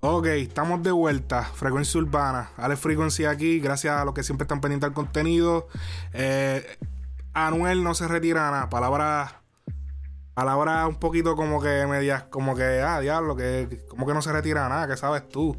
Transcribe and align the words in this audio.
Ok, 0.00 0.26
estamos 0.26 0.82
de 0.82 0.90
vuelta. 0.90 1.42
Frecuencia 1.42 2.00
Urbana. 2.00 2.50
Alex 2.56 2.80
Frequency 2.80 3.24
aquí. 3.24 3.60
Gracias 3.60 3.96
a 3.96 4.04
los 4.04 4.12
que 4.12 4.22
siempre 4.22 4.44
están 4.44 4.60
pendientes 4.60 4.86
al 4.86 4.94
contenido. 4.94 5.68
Eh, 6.12 6.78
Anuel 7.32 7.82
no 7.82 7.94
se 7.94 8.06
retira 8.08 8.50
nada. 8.50 8.68
Palabra. 8.68 9.42
Palabra 10.34 10.86
un 10.86 10.96
poquito 10.96 11.34
como 11.34 11.62
que 11.62 11.86
medias. 11.86 12.24
Como 12.24 12.54
que, 12.54 12.82
ah, 12.82 13.00
diablo, 13.00 13.34
que. 13.34 13.84
Como 13.88 14.06
que 14.06 14.12
no 14.12 14.20
se 14.20 14.32
retira 14.32 14.68
nada. 14.68 14.86
¿Qué 14.86 14.96
sabes 14.98 15.26
tú? 15.28 15.56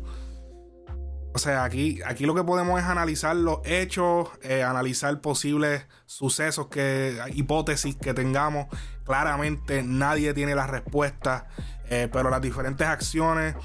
O 1.33 1.39
sea, 1.39 1.63
aquí, 1.63 1.99
aquí 2.05 2.25
lo 2.25 2.33
que 2.33 2.43
podemos 2.43 2.79
es 2.79 2.85
analizar 2.85 3.35
los 3.35 3.59
hechos, 3.63 4.29
eh, 4.41 4.63
analizar 4.63 5.19
posibles 5.21 5.85
sucesos, 6.05 6.68
que, 6.68 7.18
hipótesis 7.33 7.96
que 7.96 8.13
tengamos. 8.13 8.68
Claramente 9.07 9.82
nadie 9.82 10.36
tiene 10.36 10.54
la 10.54 10.68
respuesta, 10.68 11.47
eh, 11.89 12.07
pero 12.11 12.29
las 12.29 12.42
diferentes 12.42 12.86
acciones, 12.86 13.56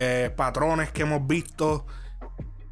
eh, 0.00 0.32
patrones 0.36 0.90
que 0.90 1.02
hemos 1.02 1.24
visto, 1.28 1.86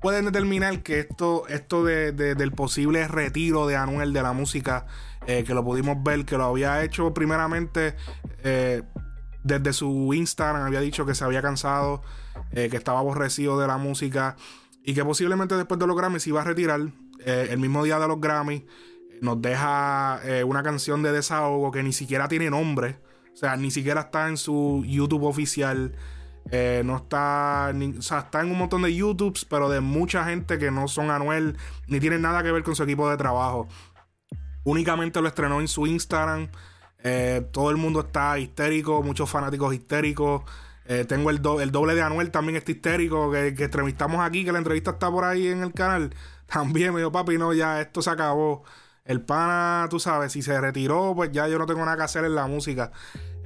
pueden 0.01 0.25
determinar 0.25 0.83
que 0.83 0.99
esto, 0.99 1.47
esto 1.47 1.85
de, 1.85 2.13
del 2.13 2.51
posible 2.51 3.07
retiro 3.07 3.69
de 3.69 3.77
Anuel 3.77 4.13
de 4.13 4.23
la 4.23 4.33
música, 4.33 4.87
que 5.27 5.55
lo 5.55 5.65
pudimos 5.65 6.01
ver, 6.05 6.25
que 6.25 6.39
lo 6.39 6.45
había 6.45 6.85
hecho 6.85 7.13
primeramente 7.13 7.97
desde 9.47 9.73
su 9.73 10.13
Instagram, 10.13 10.65
había 10.65 10.81
dicho 10.81 11.07
que 11.07 11.15
se 11.15 11.25
había 11.25 11.41
cansado 11.41 12.03
eh, 12.51 12.69
que 12.69 12.77
estaba 12.77 12.99
aborrecido 12.99 13.59
de 13.59 13.67
la 13.69 13.79
música 13.79 14.37
y 14.83 14.93
que 14.95 15.05
posiblemente 15.05 15.57
después 15.57 15.79
de 15.79 15.87
los 15.87 15.97
Grammys 15.97 16.25
se 16.25 16.31
iba 16.31 16.41
a 16.41 16.45
retirar. 16.45 16.81
Eh, 17.25 17.49
el 17.51 17.59
mismo 17.59 17.85
día 17.85 17.99
de 17.99 18.09
los 18.09 18.21
Grammys 18.21 18.63
nos 19.21 19.41
deja 19.41 20.21
eh, 20.25 20.45
una 20.45 20.63
canción 20.63 21.03
de 21.03 21.13
desahogo 21.13 21.71
que 21.71 21.83
ni 21.83 21.93
siquiera 21.93 22.29
tiene 22.29 22.51
nombre. 22.51 22.99
O 23.33 23.37
sea, 23.37 23.57
ni 23.57 23.71
siquiera 23.71 24.03
está 24.03 24.29
en 24.29 24.37
su 24.37 24.83
YouTube 24.87 25.25
oficial. 25.25 25.95
no 26.85 26.97
está. 26.97 27.73
o 27.99 28.03
sea, 28.03 28.21
está 28.21 28.41
en 28.41 28.51
un 28.51 28.59
montón 28.59 28.83
de 28.83 28.95
YouTubes, 28.95 29.45
pero 29.45 29.69
de 29.69 29.81
mucha 29.81 30.25
gente 30.25 30.59
que 30.59 30.71
no 30.71 30.89
son 30.89 31.11
Anuel, 31.11 31.57
ni 31.89 32.01
tienen 32.01 32.23
nada 32.23 32.43
que 32.43 32.53
ver 32.53 32.63
con 32.63 32.77
su 32.77 32.83
equipo 32.85 33.11
de 33.11 33.17
trabajo. 33.17 33.69
Únicamente 34.65 35.21
lo 35.21 35.29
estrenó 35.29 35.61
en 35.61 35.69
su 35.69 35.87
Instagram. 35.87 36.49
todo 37.53 37.71
el 37.71 37.77
mundo 37.77 38.01
está 38.01 38.39
histérico, 38.39 39.03
muchos 39.03 39.29
fanáticos 39.31 39.75
histéricos. 39.75 40.43
Eh, 40.89 41.05
tengo 41.05 41.31
el, 41.31 41.43
doble 41.43 41.95
de 41.95 42.03
Anuel 42.03 42.31
también 42.31 42.57
este 42.57 42.73
histérico 42.73 43.31
que, 43.33 43.55
que, 43.55 43.65
entrevistamos 43.65 44.21
aquí, 44.21 44.45
que 44.45 44.53
la 44.53 44.59
entrevista 44.59 44.93
está 44.93 45.11
por 45.11 45.25
ahí 45.25 45.49
en 45.49 45.63
el 45.63 45.73
canal. 45.73 46.15
También 46.47 46.93
me 46.93 47.01
dijo, 47.01 47.11
papi, 47.11 47.39
no, 47.39 47.53
ya 47.53 47.81
esto 47.81 48.03
se 48.03 48.11
acabó. 48.11 48.63
El 49.07 49.21
pana, 49.21 49.87
tú 49.89 50.01
sabes, 50.01 50.33
si 50.33 50.43
se 50.43 50.61
retiró, 50.61 51.15
pues 51.15 51.31
ya 51.33 51.47
yo 51.49 51.59
no 51.59 51.67
tengo 51.67 51.85
nada 51.85 51.97
que 51.97 52.03
hacer 52.03 52.25
en 52.25 52.35
la 52.35 52.47
música. 52.47 52.91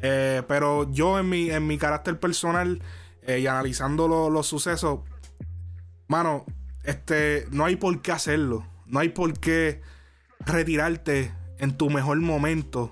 Eh, 0.03 0.42
pero 0.48 0.91
yo 0.91 1.19
en 1.19 1.28
mi, 1.28 1.50
en 1.50 1.66
mi 1.66 1.77
carácter 1.77 2.19
personal 2.19 2.83
eh, 3.22 3.41
y 3.41 3.47
analizando 3.47 4.08
los 4.31 4.47
sucesos, 4.47 5.00
mano, 6.08 6.47
este, 6.84 7.47
no 7.50 7.66
hay 7.66 7.77
por 7.77 8.00
qué 8.00 8.12
hacerlo. 8.12 8.66
No 8.86 9.00
hay 9.00 9.11
por 9.11 9.38
qué 9.38 9.83
retirarte 10.41 11.33
en 11.58 11.77
tu 11.77 11.91
mejor 11.91 12.19
momento. 12.20 12.91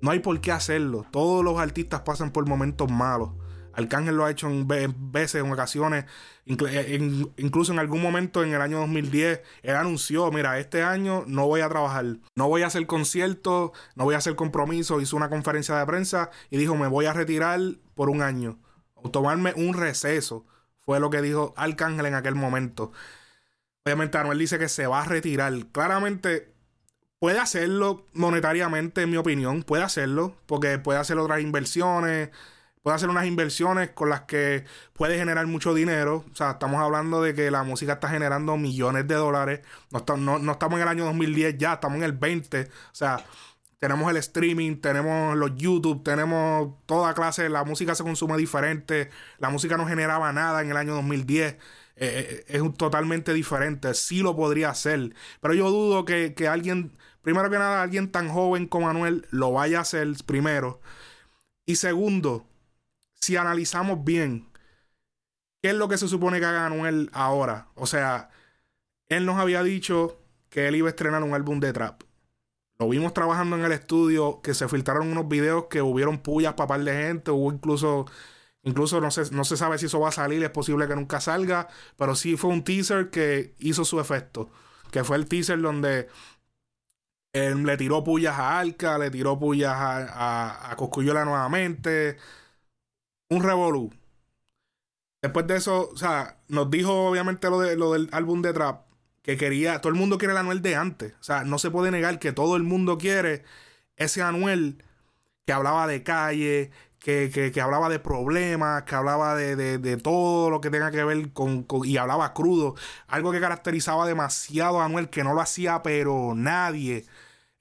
No 0.00 0.10
hay 0.10 0.18
por 0.18 0.40
qué 0.40 0.52
hacerlo. 0.52 1.06
Todos 1.10 1.44
los 1.44 1.58
artistas 1.58 2.00
pasan 2.00 2.32
por 2.32 2.46
momentos 2.46 2.90
malos. 2.90 3.30
Arcángel 3.76 4.16
lo 4.16 4.24
ha 4.24 4.30
hecho 4.30 4.48
en 4.48 4.66
veces, 4.68 5.42
en 5.42 5.50
ocasiones, 5.50 6.04
eh, 6.46 6.98
incluso 7.36 7.72
en 7.72 7.78
algún 7.78 8.02
momento 8.02 8.42
en 8.42 8.52
el 8.54 8.60
año 8.60 8.78
2010, 8.80 9.40
él 9.62 9.76
anunció, 9.76 10.30
mira, 10.30 10.58
este 10.58 10.82
año 10.82 11.24
no 11.26 11.46
voy 11.46 11.60
a 11.60 11.68
trabajar, 11.68 12.04
no 12.34 12.48
voy 12.48 12.62
a 12.62 12.66
hacer 12.66 12.86
conciertos, 12.86 13.72
no 13.96 14.04
voy 14.04 14.14
a 14.14 14.18
hacer 14.18 14.36
compromisos, 14.36 15.02
hizo 15.02 15.16
una 15.16 15.30
conferencia 15.30 15.76
de 15.76 15.86
prensa 15.86 16.30
y 16.50 16.56
dijo, 16.56 16.76
me 16.76 16.86
voy 16.86 17.06
a 17.06 17.12
retirar 17.12 17.60
por 17.94 18.10
un 18.10 18.22
año, 18.22 18.58
o 18.94 19.10
tomarme 19.10 19.52
un 19.56 19.74
receso, 19.74 20.46
fue 20.80 21.00
lo 21.00 21.10
que 21.10 21.22
dijo 21.22 21.54
Arcángel 21.56 22.06
en 22.06 22.14
aquel 22.14 22.34
momento. 22.34 22.92
Obviamente 23.84 24.18
Anuel 24.18 24.38
dice 24.38 24.58
que 24.58 24.68
se 24.68 24.86
va 24.86 25.02
a 25.02 25.04
retirar, 25.04 25.52
claramente 25.72 26.54
puede 27.18 27.38
hacerlo 27.38 28.06
monetariamente, 28.12 29.02
en 29.02 29.10
mi 29.10 29.16
opinión, 29.16 29.62
puede 29.62 29.82
hacerlo, 29.82 30.36
porque 30.46 30.78
puede 30.78 30.98
hacer 30.98 31.16
otras 31.18 31.40
inversiones, 31.40 32.30
puede 32.84 32.96
hacer 32.96 33.08
unas 33.08 33.26
inversiones 33.26 33.90
con 33.92 34.10
las 34.10 34.22
que 34.22 34.64
puede 34.92 35.16
generar 35.18 35.46
mucho 35.46 35.72
dinero. 35.72 36.26
O 36.30 36.36
sea, 36.36 36.52
estamos 36.52 36.82
hablando 36.82 37.22
de 37.22 37.34
que 37.34 37.50
la 37.50 37.62
música 37.64 37.94
está 37.94 38.10
generando 38.10 38.58
millones 38.58 39.08
de 39.08 39.14
dólares. 39.14 39.60
No, 39.90 40.38
no, 40.38 40.52
estamos 40.52 40.76
en 40.76 40.82
el 40.82 40.88
año 40.88 41.04
2010 41.06 41.56
ya, 41.56 41.74
estamos 41.74 41.96
en 41.96 42.04
el 42.04 42.12
20. 42.12 42.60
O 42.60 42.68
sea, 42.92 43.24
tenemos 43.78 44.10
el 44.10 44.18
streaming, 44.18 44.76
tenemos 44.82 45.34
los 45.34 45.56
YouTube, 45.56 46.04
tenemos 46.04 46.74
toda 46.84 47.14
clase. 47.14 47.48
La 47.48 47.64
música 47.64 47.94
se 47.94 48.02
consume 48.04 48.36
diferente. 48.36 49.08
La 49.38 49.48
música 49.48 49.78
no 49.78 49.86
generaba 49.86 50.30
nada 50.34 50.60
en 50.60 50.70
el 50.70 50.76
año 50.76 50.94
2010. 50.94 51.54
Eh, 51.54 51.58
eh, 51.96 52.44
es 52.48 52.62
totalmente 52.76 53.32
diferente. 53.32 53.94
Sí 53.94 54.18
lo 54.20 54.36
podría 54.36 54.68
hacer. 54.68 55.14
Pero 55.40 55.54
yo 55.54 55.70
dudo 55.70 56.04
que, 56.04 56.34
que 56.34 56.48
alguien, 56.48 56.98
primero 57.22 57.48
que 57.48 57.58
nada, 57.58 57.80
alguien 57.82 58.10
tan 58.12 58.28
joven 58.28 58.66
como 58.68 58.88
Manuel 58.88 59.26
lo 59.30 59.52
vaya 59.52 59.78
a 59.78 59.82
hacer 59.82 60.06
primero. 60.26 60.82
Y 61.66 61.76
segundo, 61.76 62.46
si 63.24 63.36
analizamos 63.38 64.04
bien, 64.04 64.50
¿qué 65.62 65.70
es 65.70 65.74
lo 65.74 65.88
que 65.88 65.96
se 65.96 66.08
supone 66.08 66.40
que 66.40 66.44
haga 66.46 66.66
Anuel 66.66 67.08
ahora? 67.14 67.68
O 67.74 67.86
sea, 67.86 68.28
él 69.08 69.24
nos 69.24 69.38
había 69.38 69.62
dicho 69.62 70.20
que 70.50 70.68
él 70.68 70.76
iba 70.76 70.88
a 70.88 70.90
estrenar 70.90 71.22
un 71.22 71.32
álbum 71.32 71.58
de 71.58 71.72
trap. 71.72 72.02
Lo 72.78 72.88
vimos 72.88 73.14
trabajando 73.14 73.56
en 73.56 73.64
el 73.64 73.72
estudio, 73.72 74.42
que 74.42 74.52
se 74.52 74.68
filtraron 74.68 75.10
unos 75.10 75.26
videos 75.26 75.66
que 75.70 75.80
hubieron 75.80 76.18
pullas 76.18 76.52
para 76.52 76.66
par 76.68 76.84
de 76.84 76.92
gente, 76.92 77.30
hubo 77.30 77.50
incluso, 77.50 78.04
incluso 78.62 79.00
no, 79.00 79.10
se, 79.10 79.30
no 79.34 79.44
se 79.44 79.56
sabe 79.56 79.78
si 79.78 79.86
eso 79.86 80.00
va 80.00 80.10
a 80.10 80.12
salir, 80.12 80.44
es 80.44 80.50
posible 80.50 80.86
que 80.86 80.94
nunca 80.94 81.20
salga, 81.20 81.68
pero 81.96 82.14
sí 82.16 82.36
fue 82.36 82.50
un 82.50 82.62
teaser 82.62 83.08
que 83.08 83.54
hizo 83.58 83.86
su 83.86 84.00
efecto, 84.00 84.50
que 84.90 85.02
fue 85.02 85.16
el 85.16 85.26
teaser 85.26 85.62
donde 85.62 86.08
él 87.32 87.62
le 87.64 87.76
tiró 87.78 88.04
pullas 88.04 88.38
a 88.38 88.58
Arca, 88.58 88.98
le 88.98 89.10
tiró 89.10 89.38
pullas 89.38 89.72
a, 89.72 89.96
a, 90.08 90.72
a 90.72 90.76
Coscuyuela 90.76 91.24
nuevamente, 91.24 92.18
un 93.28 93.42
revolú. 93.42 93.92
Después 95.22 95.46
de 95.46 95.56
eso, 95.56 95.90
o 95.90 95.96
sea, 95.96 96.38
nos 96.48 96.70
dijo 96.70 97.08
obviamente 97.08 97.48
lo, 97.48 97.60
de, 97.60 97.76
lo 97.76 97.92
del 97.92 98.08
álbum 98.12 98.42
de 98.42 98.52
trap, 98.52 98.86
que 99.22 99.36
quería, 99.38 99.80
todo 99.80 99.90
el 99.90 99.98
mundo 99.98 100.18
quiere 100.18 100.32
el 100.32 100.38
Anuel 100.38 100.60
de 100.60 100.76
antes. 100.76 101.14
O 101.20 101.22
sea, 101.22 101.44
no 101.44 101.58
se 101.58 101.70
puede 101.70 101.90
negar 101.90 102.18
que 102.18 102.32
todo 102.32 102.56
el 102.56 102.62
mundo 102.62 102.98
quiere 102.98 103.42
ese 103.96 104.22
Anuel 104.22 104.84
que 105.46 105.52
hablaba 105.52 105.86
de 105.86 106.02
calle, 106.02 106.70
que, 106.98 107.30
que, 107.52 107.60
hablaba 107.60 107.88
de 107.90 107.98
problemas, 108.00 108.84
que 108.84 108.94
hablaba 108.94 109.34
de, 109.34 109.56
de, 109.56 109.96
todo 109.98 110.50
lo 110.50 110.60
que 110.60 110.70
tenga 110.70 110.90
que 110.90 111.04
ver 111.04 111.32
con, 111.32 111.66
y 111.84 111.96
hablaba 111.98 112.32
crudo. 112.34 112.74
Algo 113.08 113.32
que 113.32 113.40
caracterizaba 113.40 114.06
demasiado 114.06 114.80
a 114.80 114.86
Anuel, 114.86 115.10
que 115.10 115.24
no 115.24 115.34
lo 115.34 115.40
hacía 115.40 115.82
pero 115.82 116.34
nadie 116.34 117.04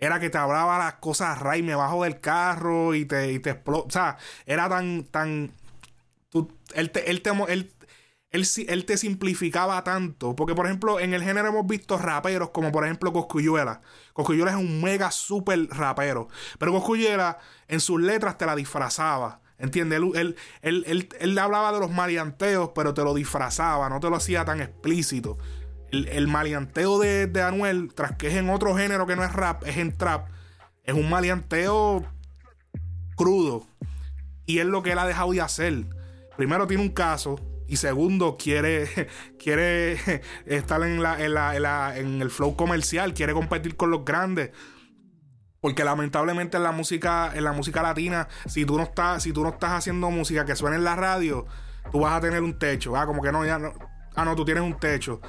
era 0.03 0.19
que 0.19 0.29
te 0.29 0.37
hablaba 0.37 0.77
las 0.77 0.95
cosas 0.95 1.39
ray, 1.39 1.63
me 1.63 1.75
bajo 1.75 2.03
del 2.03 2.19
carro 2.19 2.93
y 2.93 3.05
te, 3.05 3.31
y 3.31 3.39
te 3.39 3.51
explota. 3.51 3.87
O 3.87 3.91
sea, 3.91 4.17
era 4.45 4.67
tan, 4.67 5.05
tan. 5.05 5.51
él, 6.73 6.91
te, 6.91 7.09
él, 7.09 7.21
te, 7.21 7.29
él, 7.29 7.71
él, 8.67 8.85
te 8.85 8.97
simplificaba 8.97 9.83
tanto. 9.83 10.35
Porque, 10.35 10.55
por 10.55 10.65
ejemplo, 10.65 10.99
en 10.99 11.13
el 11.13 11.23
género 11.23 11.49
hemos 11.49 11.67
visto 11.67 11.97
raperos 11.97 12.49
como, 12.49 12.71
por 12.71 12.83
ejemplo, 12.83 13.13
Coscuyuela. 13.13 13.81
Coscuyuela 14.13 14.51
es 14.51 14.57
un 14.57 14.81
mega 14.81 15.11
super 15.11 15.67
rapero. 15.69 16.27
Pero 16.59 16.73
Coscuyuela 16.73 17.39
en 17.67 17.79
sus 17.79 18.01
letras 18.01 18.37
te 18.37 18.45
la 18.45 18.55
disfrazaba. 18.55 19.41
¿Entiendes? 19.57 19.99
Él, 19.99 20.35
él, 20.61 20.83
él, 20.87 21.09
él, 21.17 21.39
hablaba 21.39 21.71
de 21.71 21.79
los 21.79 21.91
marianteos, 21.91 22.71
pero 22.75 22.93
te 22.93 23.03
lo 23.03 23.13
disfrazaba, 23.13 23.87
no 23.87 24.01
te 24.01 24.09
lo 24.09 24.17
hacía 24.17 24.43
tan 24.43 24.59
explícito 24.59 25.37
el, 25.93 26.27
maleanteo 26.27 26.99
de, 26.99 27.41
Anuel, 27.41 27.93
tras 27.93 28.15
que 28.15 28.27
es 28.27 28.35
en 28.35 28.49
otro 28.49 28.75
género 28.75 29.05
que 29.05 29.15
no 29.15 29.23
es 29.23 29.31
rap, 29.31 29.63
es 29.65 29.77
en 29.77 29.95
trap, 29.95 30.27
es 30.83 30.93
un 30.93 31.09
maleanteo 31.09 32.05
crudo. 33.15 33.67
Y 34.45 34.59
es 34.59 34.65
lo 34.65 34.83
que 34.83 34.91
él 34.91 34.99
ha 34.99 35.05
dejado 35.05 35.31
de 35.31 35.41
hacer. 35.41 35.85
Primero 36.35 36.67
tiene 36.67 36.83
un 36.83 36.89
caso. 36.89 37.39
Y 37.67 37.77
segundo, 37.77 38.37
quiere, 38.37 38.89
quiere 39.39 39.97
estar 40.45 40.83
en, 40.83 41.01
la, 41.01 41.95
en, 41.95 42.21
el 42.21 42.29
flow 42.29 42.55
comercial, 42.55 43.13
quiere 43.13 43.33
competir 43.33 43.77
con 43.77 43.91
los 43.91 44.03
grandes. 44.03 44.51
Porque 45.61 45.85
lamentablemente 45.85 46.57
en 46.57 46.63
la 46.63 46.73
música, 46.73 47.31
en 47.33 47.45
la 47.45 47.53
música 47.53 47.81
latina, 47.81 48.27
si 48.47 48.65
tú 48.65 48.77
no 48.77 48.83
estás, 48.83 49.23
si 49.23 49.31
tú 49.31 49.43
no 49.43 49.49
estás 49.49 49.71
haciendo 49.71 50.09
música 50.11 50.43
que 50.43 50.57
suene 50.57 50.75
en 50.75 50.83
la 50.83 50.97
radio, 50.97 51.45
tú 51.89 52.01
vas 52.01 52.13
a 52.13 52.19
tener 52.19 52.41
un 52.41 52.59
techo. 52.59 52.97
Ah, 52.97 53.05
como 53.05 53.21
que 53.21 53.31
no, 53.31 53.45
ya 53.45 53.59
no. 53.59 53.71
Ah, 54.13 54.25
no, 54.25 54.35
tú 54.35 54.43
tienes 54.43 54.63
un 54.63 54.77
techo 54.77 55.21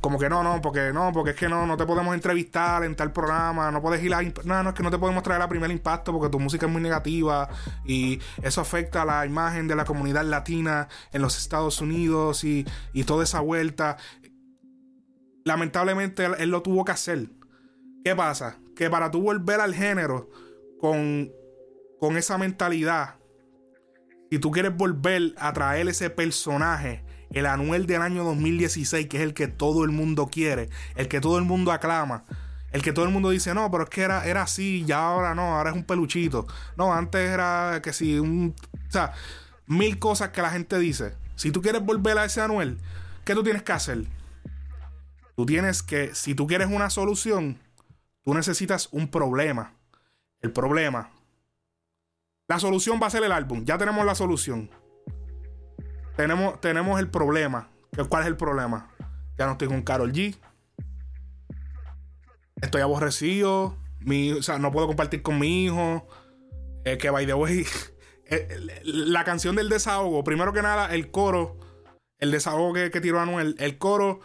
como 0.00 0.18
que 0.18 0.28
no, 0.28 0.42
no, 0.42 0.60
porque 0.60 0.92
no, 0.92 1.12
porque 1.12 1.30
es 1.30 1.36
que 1.36 1.48
no, 1.48 1.66
no 1.66 1.76
te 1.76 1.86
podemos 1.86 2.14
entrevistar 2.14 2.84
en 2.84 2.94
tal 2.94 3.12
programa, 3.12 3.70
no 3.70 3.80
puedes 3.80 4.02
ir 4.02 4.14
a. 4.14 4.22
No, 4.22 4.62
no, 4.62 4.70
es 4.70 4.74
que 4.74 4.82
no 4.82 4.90
te 4.90 4.98
podemos 4.98 5.22
traer 5.22 5.42
a 5.42 5.48
primer 5.48 5.70
impacto 5.70 6.12
porque 6.12 6.30
tu 6.30 6.40
música 6.40 6.66
es 6.66 6.72
muy 6.72 6.82
negativa 6.82 7.48
y 7.84 8.20
eso 8.42 8.60
afecta 8.60 9.02
a 9.02 9.04
la 9.04 9.26
imagen 9.26 9.68
de 9.68 9.76
la 9.76 9.84
comunidad 9.84 10.24
latina 10.24 10.88
en 11.12 11.22
los 11.22 11.38
Estados 11.38 11.80
Unidos 11.80 12.44
y, 12.44 12.66
y 12.92 13.04
toda 13.04 13.24
esa 13.24 13.40
vuelta. 13.40 13.96
Lamentablemente 15.44 16.24
él, 16.24 16.50
lo 16.50 16.62
tuvo 16.62 16.84
que 16.84 16.92
hacer. 16.92 17.28
¿Qué 18.04 18.14
pasa? 18.16 18.58
Que 18.74 18.90
para 18.90 19.10
tú 19.10 19.22
volver 19.22 19.60
al 19.60 19.74
género 19.74 20.30
con 20.80 21.30
con 22.00 22.16
esa 22.16 22.38
mentalidad, 22.38 23.16
si 24.30 24.38
tú 24.38 24.50
quieres 24.50 24.76
volver 24.76 25.34
a 25.38 25.52
traer 25.52 25.88
ese 25.88 26.10
personaje, 26.10 27.03
el 27.34 27.46
Anuel 27.46 27.86
del 27.86 28.00
año 28.00 28.24
2016, 28.24 29.08
que 29.08 29.18
es 29.18 29.22
el 29.22 29.34
que 29.34 29.48
todo 29.48 29.84
el 29.84 29.90
mundo 29.90 30.28
quiere, 30.28 30.70
el 30.94 31.08
que 31.08 31.20
todo 31.20 31.36
el 31.36 31.44
mundo 31.44 31.72
aclama, 31.72 32.24
el 32.70 32.80
que 32.80 32.92
todo 32.92 33.04
el 33.04 33.10
mundo 33.10 33.30
dice, 33.30 33.54
no, 33.54 33.70
pero 33.70 33.84
es 33.84 33.90
que 33.90 34.02
era, 34.02 34.24
era 34.24 34.42
así, 34.42 34.84
ya 34.86 35.06
ahora 35.06 35.34
no, 35.34 35.56
ahora 35.56 35.70
es 35.70 35.76
un 35.76 35.84
peluchito. 35.84 36.46
No, 36.76 36.92
antes 36.94 37.28
era 37.28 37.80
que 37.82 37.92
si 37.92 38.18
un. 38.18 38.54
O 38.88 38.90
sea, 38.90 39.12
mil 39.66 39.98
cosas 39.98 40.30
que 40.30 40.42
la 40.42 40.50
gente 40.50 40.78
dice. 40.78 41.14
Si 41.36 41.50
tú 41.50 41.60
quieres 41.60 41.84
volver 41.84 42.16
a 42.18 42.24
ese 42.24 42.40
Anuel, 42.40 42.78
¿qué 43.24 43.34
tú 43.34 43.42
tienes 43.42 43.62
que 43.62 43.72
hacer? 43.72 44.04
Tú 45.36 45.46
tienes 45.46 45.82
que, 45.82 46.14
si 46.14 46.34
tú 46.34 46.46
quieres 46.46 46.68
una 46.68 46.90
solución, 46.90 47.58
tú 48.22 48.34
necesitas 48.34 48.88
un 48.92 49.08
problema. 49.08 49.72
El 50.40 50.52
problema. 50.52 51.10
La 52.46 52.60
solución 52.60 53.00
va 53.02 53.08
a 53.08 53.10
ser 53.10 53.24
el 53.24 53.32
álbum. 53.32 53.64
Ya 53.64 53.78
tenemos 53.78 54.04
la 54.06 54.14
solución. 54.14 54.70
Tenemos, 56.16 56.60
tenemos 56.60 57.00
el 57.00 57.08
problema. 57.08 57.70
¿Cuál 58.08 58.22
es 58.22 58.28
el 58.28 58.36
problema? 58.36 58.90
Ya 59.36 59.46
no 59.46 59.52
estoy 59.52 59.68
con 59.68 59.82
Carol 59.82 60.12
G. 60.12 60.36
Estoy 62.60 62.82
aborrecido. 62.82 63.76
Mi, 64.00 64.32
o 64.32 64.42
sea, 64.42 64.58
no 64.58 64.70
puedo 64.70 64.86
compartir 64.86 65.22
con 65.22 65.38
mi 65.38 65.64
hijo. 65.64 66.06
Eh, 66.84 66.98
que 66.98 67.10
by 67.10 67.26
the 67.26 67.34
way. 67.34 67.66
la 68.84 69.24
canción 69.24 69.56
del 69.56 69.68
desahogo. 69.68 70.22
Primero 70.22 70.52
que 70.52 70.62
nada, 70.62 70.94
el 70.94 71.10
coro. 71.10 71.58
El 72.18 72.30
desahogo 72.30 72.72
que, 72.72 72.90
tiró 73.00 73.20
Anuel. 73.20 73.56
El 73.58 73.78
coro 73.78 74.20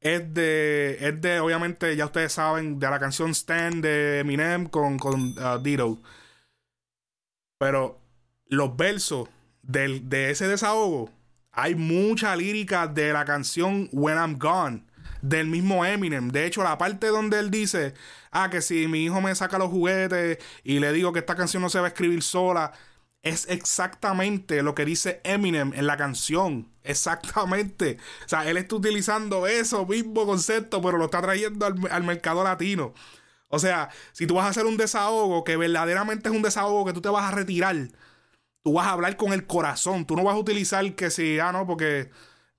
es 0.00 0.32
de. 0.32 0.96
Es 1.00 1.20
de, 1.20 1.40
obviamente, 1.40 1.94
ya 1.94 2.06
ustedes 2.06 2.32
saben, 2.32 2.78
de 2.78 2.88
la 2.88 2.98
canción 2.98 3.34
Stand 3.34 3.82
de 3.82 4.20
Eminem 4.20 4.66
con, 4.66 4.98
con 4.98 5.38
uh, 5.38 5.58
Dito. 5.62 6.00
Pero 7.58 8.00
los 8.46 8.76
versos 8.76 9.28
del, 9.62 10.08
de 10.08 10.30
ese 10.30 10.48
desahogo 10.48 11.10
hay 11.54 11.74
mucha 11.74 12.34
lírica 12.36 12.86
de 12.86 13.12
la 13.12 13.24
canción 13.24 13.88
When 13.92 14.16
I'm 14.16 14.38
Gone 14.38 14.84
del 15.22 15.46
mismo 15.46 15.84
Eminem. 15.84 16.30
De 16.30 16.46
hecho, 16.46 16.62
la 16.62 16.76
parte 16.78 17.06
donde 17.08 17.38
él 17.38 17.50
dice, 17.50 17.94
ah, 18.30 18.50
que 18.50 18.60
si 18.60 18.88
mi 18.88 19.04
hijo 19.04 19.20
me 19.20 19.34
saca 19.34 19.58
los 19.58 19.70
juguetes 19.70 20.38
y 20.62 20.80
le 20.80 20.92
digo 20.92 21.12
que 21.12 21.20
esta 21.20 21.34
canción 21.34 21.62
no 21.62 21.70
se 21.70 21.80
va 21.80 21.86
a 21.86 21.88
escribir 21.88 22.22
sola, 22.22 22.72
es 23.22 23.46
exactamente 23.48 24.62
lo 24.62 24.74
que 24.74 24.84
dice 24.84 25.20
Eminem 25.24 25.72
en 25.74 25.86
la 25.86 25.96
canción. 25.96 26.68
Exactamente. 26.82 27.98
O 28.26 28.28
sea, 28.28 28.48
él 28.48 28.58
está 28.58 28.76
utilizando 28.76 29.46
eso 29.46 29.86
mismo 29.86 30.26
concepto, 30.26 30.82
pero 30.82 30.98
lo 30.98 31.06
está 31.06 31.22
trayendo 31.22 31.64
al, 31.64 31.74
al 31.90 32.02
mercado 32.04 32.44
latino. 32.44 32.92
O 33.48 33.58
sea, 33.58 33.88
si 34.12 34.26
tú 34.26 34.34
vas 34.34 34.46
a 34.46 34.48
hacer 34.50 34.66
un 34.66 34.76
desahogo 34.76 35.44
que 35.44 35.56
verdaderamente 35.56 36.28
es 36.28 36.34
un 36.34 36.42
desahogo 36.42 36.84
que 36.84 36.92
tú 36.92 37.00
te 37.00 37.08
vas 37.08 37.32
a 37.32 37.34
retirar 37.34 37.76
tú 38.64 38.72
vas 38.72 38.86
a 38.86 38.92
hablar 38.92 39.16
con 39.16 39.32
el 39.32 39.46
corazón. 39.46 40.06
Tú 40.06 40.16
no 40.16 40.24
vas 40.24 40.34
a 40.34 40.38
utilizar 40.38 40.94
que 40.94 41.10
si, 41.10 41.38
ah, 41.38 41.52
no, 41.52 41.66
porque 41.66 42.10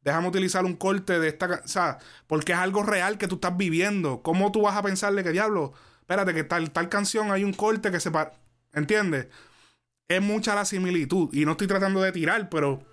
déjame 0.01 0.27
utilizar 0.29 0.63
un 0.63 0.75
corte 0.75 1.19
de 1.19 1.27
esta. 1.29 1.61
O 1.65 1.67
sea, 1.67 1.97
porque 2.27 2.53
es 2.53 2.59
algo 2.59 2.83
real 2.83 3.17
que 3.17 3.27
tú 3.27 3.35
estás 3.35 3.57
viviendo. 3.57 4.21
¿Cómo 4.21 4.51
tú 4.51 4.61
vas 4.61 4.77
a 4.77 4.83
pensarle 4.83 5.23
que 5.23 5.31
diablo? 5.31 5.73
Espérate, 6.01 6.33
que 6.33 6.43
tal, 6.43 6.71
tal 6.71 6.89
canción 6.89 7.31
hay 7.31 7.43
un 7.43 7.53
corte 7.53 7.91
que 7.91 7.99
se. 7.99 8.11
¿Entiendes? 8.73 9.27
Es 10.07 10.21
mucha 10.21 10.53
la 10.55 10.65
similitud. 10.65 11.33
Y 11.33 11.45
no 11.45 11.51
estoy 11.51 11.67
tratando 11.67 12.01
de 12.01 12.11
tirar, 12.11 12.49
pero. 12.49 12.83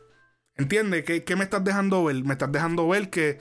¿Entiendes? 0.56 1.04
¿Qué, 1.04 1.24
¿Qué 1.24 1.36
me 1.36 1.44
estás 1.44 1.64
dejando 1.64 2.04
ver? 2.04 2.24
Me 2.24 2.32
estás 2.32 2.50
dejando 2.50 2.88
ver 2.88 3.10
que 3.10 3.38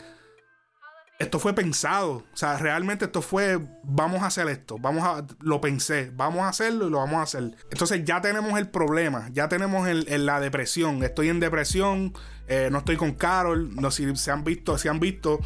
esto 1.21 1.37
fue 1.39 1.53
pensado. 1.53 2.23
O 2.33 2.37
sea, 2.37 2.57
realmente 2.57 3.05
esto 3.05 3.21
fue, 3.21 3.59
vamos 3.83 4.23
a 4.23 4.27
hacer 4.27 4.47
esto, 4.47 4.77
vamos 4.79 5.03
a, 5.03 5.25
lo 5.39 5.61
pensé, 5.61 6.11
vamos 6.15 6.41
a 6.41 6.49
hacerlo 6.49 6.87
y 6.87 6.89
lo 6.89 6.97
vamos 6.97 7.19
a 7.19 7.21
hacer. 7.21 7.55
Entonces 7.69 8.03
ya 8.03 8.21
tenemos 8.21 8.57
el 8.57 8.69
problema, 8.69 9.29
ya 9.31 9.47
tenemos 9.47 9.87
el, 9.87 10.25
la 10.25 10.39
depresión. 10.39 11.03
Estoy 11.03 11.29
en 11.29 11.39
depresión, 11.39 12.13
eh, 12.47 12.69
no 12.71 12.79
estoy 12.79 12.97
con 12.97 13.13
Carol, 13.13 13.75
no 13.75 13.91
si 13.91 14.15
se 14.15 14.31
han 14.31 14.43
visto, 14.43 14.77
si 14.77 14.87
han 14.87 14.99
visto. 14.99 15.39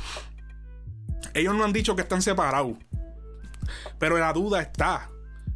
Ellos 1.33 1.53
no 1.55 1.65
han 1.65 1.73
dicho 1.73 1.95
que 1.95 2.03
están 2.03 2.21
separados, 2.21 2.77
pero 3.99 4.17
la 4.17 4.31
duda 4.31 4.61
está. 4.61 5.09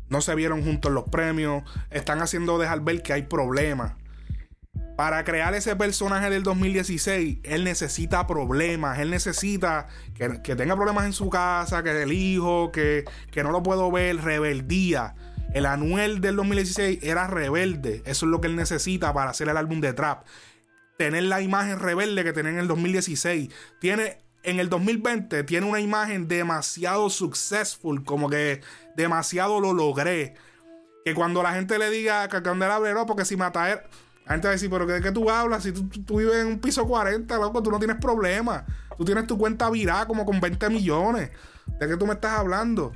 No 0.09 0.21
se 0.21 0.35
vieron 0.35 0.63
juntos 0.63 0.91
los 0.91 1.05
premios, 1.05 1.63
están 1.91 2.21
haciendo 2.21 2.57
dejar 2.57 2.81
ver 2.81 3.03
que 3.03 3.13
hay 3.13 3.21
problemas 3.21 3.93
para 4.99 5.23
crear 5.23 5.55
ese 5.55 5.77
personaje 5.77 6.29
del 6.29 6.43
2016, 6.43 7.37
él 7.43 7.63
necesita 7.63 8.27
problemas, 8.27 8.99
él 8.99 9.09
necesita 9.09 9.87
que, 10.13 10.57
tenga 10.57 10.75
problemas 10.75 11.05
en 11.05 11.13
su 11.13 11.29
casa, 11.29 11.81
que 11.83 12.03
el 12.03 12.11
hijo, 12.11 12.73
que, 12.73 13.05
que, 13.31 13.41
no 13.41 13.51
lo 13.51 13.63
puedo 13.63 13.89
ver, 13.91 14.17
rebeldía. 14.17 15.15
El 15.53 15.67
Anuel 15.67 16.19
del 16.19 16.35
2016 16.35 16.99
era 17.01 17.27
rebelde, 17.27 18.03
eso 18.05 18.25
es 18.25 18.29
lo 18.29 18.41
que 18.41 18.47
él 18.47 18.57
necesita 18.57 19.13
para 19.13 19.29
hacer 19.29 19.47
el 19.47 19.55
álbum 19.55 19.79
de 19.79 19.93
Trap. 19.93 20.25
Tener 20.97 21.23
la 21.23 21.39
imagen 21.39 21.79
rebelde 21.79 22.25
que 22.25 22.33
tenía 22.33 22.51
en 22.51 22.59
el 22.59 22.67
2016. 22.67 23.53
Tiene, 23.79 24.17
en 24.43 24.59
el 24.59 24.67
2020 24.67 25.45
tiene 25.45 25.65
una 25.65 25.79
imagen 25.79 26.27
demasiado 26.27 27.09
successful, 27.09 28.03
como 28.03 28.29
que 28.29 28.59
demasiado 28.97 29.61
lo 29.61 29.71
logré. 29.71 30.33
Que 31.05 31.13
cuando 31.13 31.41
la 31.41 31.53
gente 31.53 31.79
le 31.79 31.89
diga 31.89 32.27
que 32.27 32.41
Candelabro, 32.41 32.93
no, 32.93 33.05
porque 33.05 33.23
si 33.23 33.37
mata 33.37 33.71
él 33.71 33.79
la 34.29 34.35
gente 34.35 34.47
va 34.47 34.51
a 34.51 34.53
decir, 34.53 34.69
pero 34.69 34.85
¿de 34.85 35.01
qué 35.01 35.11
tú 35.11 35.27
hablas? 35.31 35.63
Si 35.63 35.71
tú, 35.71 36.17
vives 36.17 36.35
en 36.35 36.45
un 36.45 36.59
piso 36.59 36.85
40, 36.85 37.35
loco, 37.37 37.63
tú 37.63 37.71
no 37.71 37.79
tienes 37.79 37.97
problema. 37.97 38.63
Tú 38.95 39.03
tienes 39.03 39.25
tu 39.25 39.39
cuenta 39.39 39.71
virada 39.71 40.05
como 40.05 40.23
con 40.23 40.39
20 40.39 40.69
millones. 40.69 41.31
¿De 41.79 41.87
qué 41.87 41.97
tú 41.97 42.05
me 42.05 42.13
estás 42.13 42.37
hablando? 42.37 42.93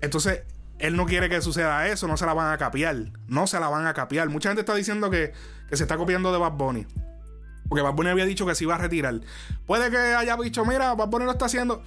Entonces, 0.00 0.42
él 0.80 0.96
no 0.96 1.06
quiere 1.06 1.28
que 1.28 1.40
suceda 1.40 1.86
eso, 1.86 2.08
no 2.08 2.16
se 2.16 2.26
la 2.26 2.34
van 2.34 2.52
a 2.52 2.58
capiar. 2.58 2.96
No 3.28 3.46
se 3.46 3.60
la 3.60 3.68
van 3.68 3.86
a 3.86 3.94
capiar. 3.94 4.28
Mucha 4.28 4.48
gente 4.48 4.62
está 4.62 4.74
diciendo 4.74 5.08
que, 5.08 5.32
se 5.70 5.84
está 5.84 5.96
copiando 5.96 6.32
de 6.32 6.38
Bad 6.38 6.54
Bunny. 6.54 6.84
Porque 7.68 7.82
Bad 7.82 7.94
Bunny 7.94 8.10
había 8.10 8.26
dicho 8.26 8.44
que 8.44 8.56
se 8.56 8.64
iba 8.64 8.74
a 8.74 8.78
retirar. 8.78 9.20
Puede 9.66 9.88
que 9.88 9.98
haya 9.98 10.36
dicho, 10.38 10.64
mira, 10.64 10.96
Bad 10.96 11.10
Bunny 11.10 11.26
lo 11.26 11.30
está 11.30 11.44
haciendo. 11.44 11.80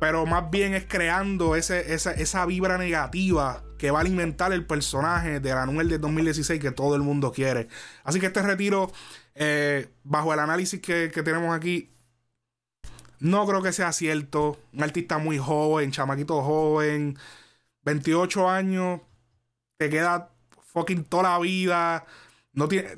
Pero 0.00 0.26
más 0.26 0.50
bien 0.50 0.74
es 0.74 0.84
creando 0.84 1.54
ese, 1.54 1.94
esa, 1.94 2.10
esa 2.10 2.44
vibra 2.44 2.76
negativa 2.76 3.62
que 3.78 3.90
va 3.90 3.98
a 3.98 4.02
alimentar 4.02 4.52
el 4.52 4.64
personaje 4.66 5.40
de 5.40 5.52
Anuel 5.52 5.88
del 5.88 6.00
2016 6.00 6.60
que 6.60 6.70
todo 6.70 6.96
el 6.96 7.02
mundo 7.02 7.32
quiere. 7.32 7.68
Así 8.04 8.20
que 8.20 8.26
este 8.26 8.42
retiro, 8.42 8.92
eh, 9.34 9.88
bajo 10.04 10.32
el 10.32 10.40
análisis 10.40 10.80
que, 10.80 11.08
tenemos 11.08 11.54
aquí, 11.54 11.90
no 13.18 13.46
creo 13.46 13.62
que 13.62 13.72
sea 13.72 13.92
cierto. 13.92 14.58
Un 14.72 14.82
artista 14.82 15.18
muy 15.18 15.38
joven, 15.38 15.90
chamaquito 15.90 16.42
joven, 16.42 17.18
28 17.82 18.48
años, 18.48 19.00
te 19.78 19.90
queda 19.90 20.30
fucking 20.72 21.04
toda 21.04 21.24
la 21.24 21.38
vida. 21.38 22.04
No 22.52 22.68
tiene, 22.68 22.90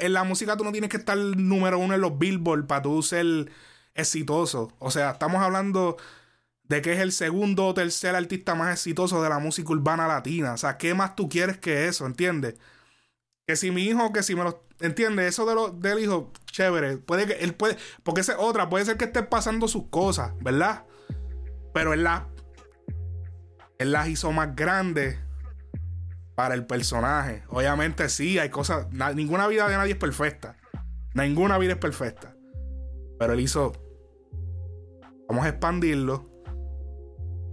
en 0.00 0.12
la 0.12 0.24
música 0.24 0.56
tú 0.56 0.64
no 0.64 0.72
tienes 0.72 0.90
que 0.90 0.96
estar 0.96 1.16
número 1.16 1.78
uno 1.78 1.94
en 1.94 2.00
los 2.00 2.18
billboard 2.18 2.66
para 2.66 2.82
tú 2.82 3.02
ser 3.02 3.50
exitoso. 3.94 4.72
O 4.78 4.90
sea, 4.90 5.12
estamos 5.12 5.42
hablando 5.42 5.96
de 6.68 6.82
que 6.82 6.92
es 6.92 7.00
el 7.00 7.12
segundo 7.12 7.66
o 7.66 7.74
tercer 7.74 8.14
artista 8.14 8.54
más 8.54 8.72
exitoso 8.72 9.22
de 9.22 9.28
la 9.28 9.38
música 9.38 9.72
urbana 9.72 10.08
latina. 10.08 10.54
O 10.54 10.56
sea, 10.56 10.76
¿qué 10.76 10.94
más 10.94 11.14
tú 11.14 11.28
quieres 11.28 11.58
que 11.58 11.86
eso? 11.86 12.06
¿Entiendes? 12.06 12.56
Que 13.46 13.56
si 13.56 13.70
mi 13.70 13.84
hijo, 13.84 14.12
que 14.12 14.22
si 14.22 14.34
me 14.34 14.44
lo. 14.44 14.64
¿Entiendes? 14.80 15.28
Eso 15.28 15.46
de 15.46 15.54
lo, 15.54 15.70
del 15.70 16.00
hijo, 16.00 16.32
chévere. 16.46 16.98
Puede 16.98 17.26
que 17.26 17.34
él 17.34 17.54
puede. 17.54 17.76
Porque 18.02 18.20
esa 18.20 18.38
otra, 18.38 18.68
puede 18.68 18.84
ser 18.84 18.96
que 18.96 19.04
esté 19.04 19.22
pasando 19.22 19.68
sus 19.68 19.88
cosas, 19.88 20.32
¿verdad? 20.40 20.84
Pero 21.72 21.92
él 21.92 22.02
las. 22.02 22.22
Él 23.78 23.92
las 23.92 24.08
hizo 24.08 24.32
más 24.32 24.56
grandes 24.56 25.18
para 26.34 26.54
el 26.54 26.66
personaje. 26.66 27.44
Obviamente 27.48 28.08
sí, 28.08 28.38
hay 28.38 28.50
cosas. 28.50 28.88
ninguna 29.14 29.46
vida 29.46 29.68
de 29.68 29.76
nadie 29.76 29.92
es 29.92 29.98
perfecta. 29.98 30.56
Ninguna 31.14 31.58
vida 31.58 31.74
es 31.74 31.78
perfecta. 31.78 32.34
Pero 33.18 33.34
él 33.34 33.40
hizo. 33.40 33.72
Vamos 35.28 35.44
a 35.44 35.48
expandirlo 35.48 36.35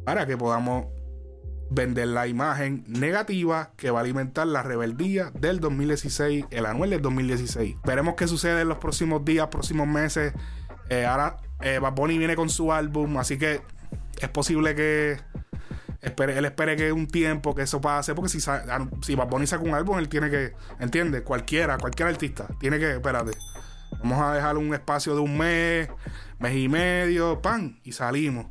para 0.05 0.25
que 0.25 0.37
podamos 0.37 0.87
vender 1.69 2.07
la 2.09 2.27
imagen 2.27 2.83
negativa 2.87 3.71
que 3.77 3.89
va 3.89 3.99
a 3.99 4.03
alimentar 4.03 4.45
la 4.45 4.61
rebeldía 4.61 5.31
del 5.33 5.59
2016, 5.59 6.45
el 6.51 6.65
anual 6.65 6.91
del 6.91 7.01
2016. 7.01 7.77
Veremos 7.83 8.15
qué 8.15 8.27
sucede 8.27 8.61
en 8.61 8.69
los 8.69 8.77
próximos 8.77 9.25
días, 9.25 9.47
próximos 9.47 9.87
meses. 9.87 10.33
Eh, 10.89 11.05
ahora 11.05 11.37
eh, 11.61 11.79
Bad 11.79 11.93
Bunny 11.93 12.17
viene 12.17 12.35
con 12.35 12.49
su 12.49 12.71
álbum, 12.71 13.17
así 13.17 13.37
que 13.37 13.61
es 14.21 14.29
posible 14.29 14.75
que 14.75 15.17
espere, 16.01 16.37
él 16.37 16.45
espere 16.45 16.75
que 16.75 16.91
un 16.91 17.07
tiempo 17.07 17.55
que 17.55 17.63
eso 17.63 17.81
pase, 17.81 18.13
porque 18.13 18.29
si, 18.29 18.39
si 18.39 19.15
Bad 19.15 19.27
Bunny 19.27 19.47
saca 19.47 19.63
un 19.63 19.73
álbum, 19.73 19.97
él 19.97 20.09
tiene 20.09 20.29
que, 20.29 20.53
¿entiendes? 20.79 21.23
Cualquiera, 21.23 21.77
cualquier 21.77 22.09
artista, 22.09 22.47
tiene 22.59 22.77
que, 22.77 22.91
espérate, 22.91 23.31
vamos 23.99 24.21
a 24.21 24.33
dejar 24.33 24.57
un 24.57 24.73
espacio 24.73 25.15
de 25.15 25.21
un 25.21 25.37
mes, 25.37 25.89
mes 26.39 26.55
y 26.55 26.69
medio, 26.69 27.41
pan, 27.41 27.79
y 27.83 27.93
salimos 27.93 28.47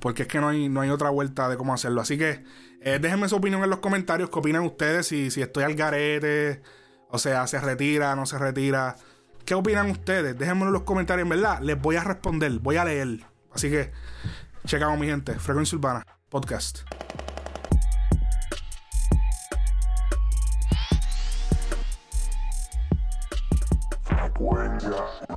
porque 0.00 0.22
es 0.22 0.28
que 0.28 0.40
no 0.40 0.48
hay, 0.48 0.68
no 0.68 0.80
hay 0.80 0.90
otra 0.90 1.10
vuelta 1.10 1.48
de 1.48 1.56
cómo 1.56 1.74
hacerlo. 1.74 2.00
Así 2.00 2.18
que 2.18 2.44
eh, 2.80 2.98
déjenme 3.00 3.28
su 3.28 3.36
opinión 3.36 3.62
en 3.64 3.70
los 3.70 3.80
comentarios, 3.80 4.30
qué 4.30 4.38
opinan 4.38 4.64
ustedes, 4.64 5.06
si, 5.06 5.30
si 5.30 5.42
estoy 5.42 5.64
al 5.64 5.74
garete, 5.74 6.62
o 7.08 7.18
sea, 7.18 7.46
se 7.46 7.60
retira, 7.60 8.14
no 8.16 8.26
se 8.26 8.38
retira. 8.38 8.96
¿Qué 9.44 9.54
opinan 9.54 9.90
ustedes? 9.90 10.38
Déjenmelo 10.38 10.68
en 10.68 10.74
los 10.74 10.82
comentarios, 10.82 11.24
en 11.24 11.30
verdad, 11.30 11.60
les 11.60 11.80
voy 11.80 11.96
a 11.96 12.04
responder, 12.04 12.58
voy 12.60 12.76
a 12.76 12.84
leer. 12.84 13.24
Así 13.52 13.70
que, 13.70 13.92
checamos 14.66 14.98
mi 14.98 15.06
gente, 15.06 15.34
Frecuencia 15.34 15.76
Urbana, 15.76 16.04
podcast. 16.28 16.80
Yeah. 24.80 25.33